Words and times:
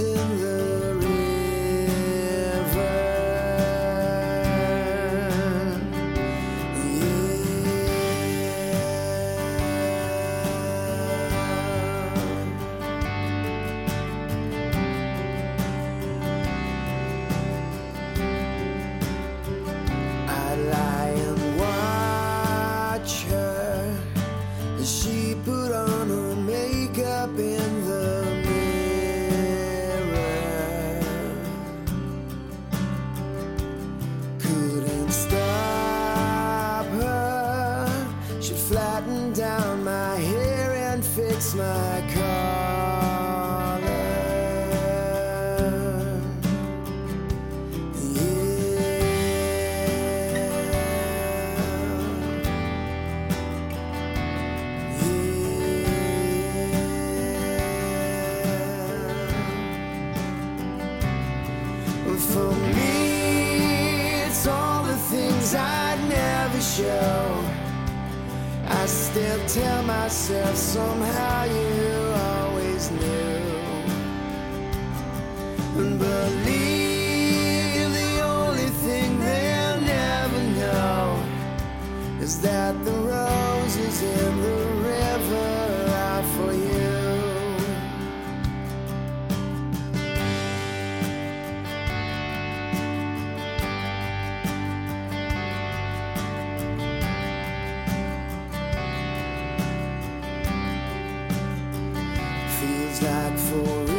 in 0.00 0.47
it's 41.38 41.54
my 41.54 42.02
calling. 42.14 43.84
Yeah. 48.14 48.48
For 62.18 62.52
me, 62.74 64.24
it's 64.26 64.44
all 64.48 64.82
the 64.82 64.96
things 64.96 65.54
I'd 65.54 66.00
never 66.08 66.60
show. 66.60 67.57
I 68.70 68.86
still 68.86 69.40
tell 69.46 69.82
myself 69.82 70.56
somehow 70.56 71.44
you 71.44 72.12
always 72.30 72.90
knew. 72.90 73.38
Believe 75.98 75.98
the 77.92 78.20
only 78.22 78.70
thing 78.84 79.18
they'll 79.20 79.80
never 79.80 80.42
know 80.60 81.22
is 82.20 82.40
that 82.42 82.84
the 82.84 82.97
Feels 102.98 103.10
like 103.10 103.38
forever. 103.38 103.92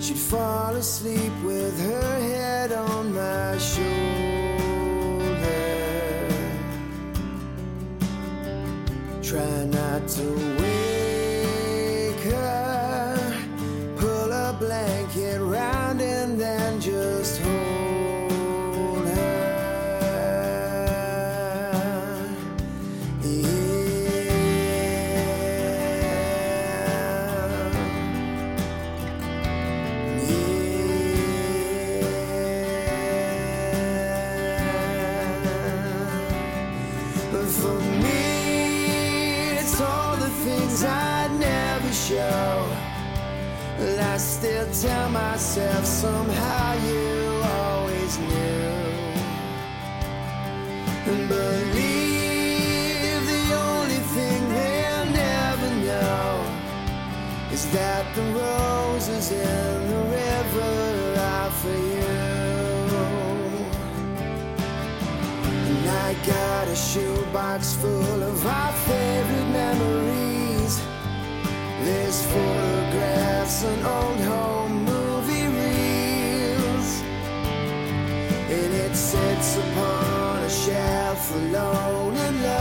She'd 0.00 0.16
fall 0.16 0.76
asleep 0.76 1.32
things 40.78 40.84
I'd 40.84 41.32
never 41.38 41.92
show. 41.92 42.68
But 43.78 43.98
I 43.98 44.16
still 44.18 44.66
tell 44.72 45.10
myself 45.10 45.84
somehow 45.84 46.74
you 46.74 47.42
always 47.44 48.18
knew. 48.18 48.72
And 51.06 51.28
believe 51.28 53.26
the 53.26 53.54
only 53.54 54.02
thing 54.14 54.48
they'll 54.48 55.06
never 55.06 55.70
know 55.86 56.44
is 57.52 57.70
that 57.72 58.04
the 58.14 58.22
roses 58.22 59.30
in 59.32 59.88
the 59.88 60.02
river 60.20 61.14
are 61.18 61.50
for 61.50 61.78
you. 61.94 62.16
And 65.70 65.88
I 65.88 66.14
got 66.26 66.68
a 66.68 66.76
shoebox 66.76 67.74
full 67.76 68.22
of 68.22 68.46
our 68.46 68.72
favorite 68.72 69.50
memories. 69.52 70.37
There's 71.88 72.22
photographs 72.22 73.64
and 73.64 73.82
old 73.82 74.20
home 74.20 74.84
movie 74.84 75.48
reels. 75.56 76.88
And 78.56 78.74
it 78.74 78.94
sits 78.94 79.56
upon 79.56 80.42
a 80.42 80.50
shelf 80.50 81.34
alone 81.34 82.14
and 82.14 82.42
lonely 82.42 82.57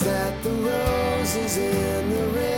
that 0.00 0.42
the 0.42 0.50
roses 0.50 1.56
in 1.56 2.10
the 2.10 2.26
river 2.26 2.55